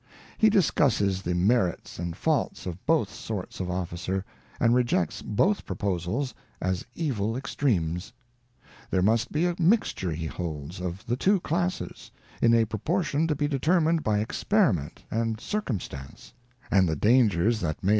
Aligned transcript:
He 0.39 0.49
discusses 0.49 1.21
the 1.21 1.35
merits 1.35 1.99
and 1.99 2.15
faults 2.17 2.65
of 2.65 2.83
both 2.87 3.13
sorts 3.13 3.59
of 3.59 3.69
officer, 3.69 4.25
and 4.59 4.73
rejects 4.73 5.21
both 5.21 5.63
proposals 5.63 6.33
as 6.59 6.83
evil 6.95 7.37
extremes. 7.37 8.11
There 8.89 9.03
must 9.03 9.31
be 9.31 9.45
a 9.45 9.55
mixture, 9.59 10.11
he 10.11 10.25
holds, 10.25 10.79
of 10.81 11.05
the 11.05 11.17
two 11.17 11.39
classes, 11.41 12.09
in 12.41 12.55
a 12.55 12.65
proportion 12.65 13.27
to 13.27 13.35
be 13.35 13.47
determined 13.47 14.03
by 14.03 14.21
experiment 14.21 15.03
and 15.11 15.39
circumstance; 15.39 16.33
and 16.71 16.89
the 16.89 16.95
dangers 16.95 17.59
that 17.59 17.63
may 17.63 17.69
attend 17.69 17.69
INTRODUCTION. 17.83 17.89